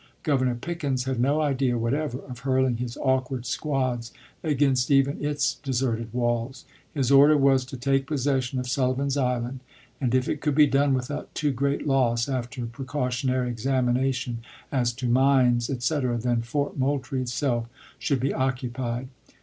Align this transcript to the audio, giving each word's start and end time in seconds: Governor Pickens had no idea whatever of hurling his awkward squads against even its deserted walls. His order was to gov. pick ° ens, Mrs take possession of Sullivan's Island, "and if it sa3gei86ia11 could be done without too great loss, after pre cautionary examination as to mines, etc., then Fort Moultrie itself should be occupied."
Governor 0.23 0.55
Pickens 0.55 1.03
had 1.03 1.19
no 1.19 1.41
idea 1.41 1.77
whatever 1.77 2.21
of 2.21 2.39
hurling 2.39 2.77
his 2.77 2.97
awkward 2.97 3.45
squads 3.45 4.11
against 4.43 4.89
even 4.89 5.23
its 5.23 5.57
deserted 5.61 6.11
walls. 6.11 6.65
His 6.91 7.11
order 7.11 7.37
was 7.37 7.65
to 7.65 7.77
gov. 7.77 7.81
pick 7.81 7.81
° 7.83 7.91
ens, 7.91 7.91
Mrs 7.91 7.91
take 7.99 8.07
possession 8.07 8.59
of 8.59 8.67
Sullivan's 8.67 9.15
Island, 9.15 9.59
"and 10.01 10.15
if 10.15 10.27
it 10.27 10.39
sa3gei86ia11 10.41 10.41
could 10.41 10.55
be 10.55 10.65
done 10.65 10.93
without 10.95 11.35
too 11.35 11.51
great 11.51 11.85
loss, 11.85 12.27
after 12.27 12.65
pre 12.65 12.85
cautionary 12.85 13.51
examination 13.51 14.39
as 14.71 14.91
to 14.93 15.07
mines, 15.07 15.69
etc., 15.69 16.17
then 16.17 16.41
Fort 16.41 16.79
Moultrie 16.79 17.21
itself 17.21 17.69
should 17.99 18.19
be 18.19 18.33
occupied." 18.33 19.07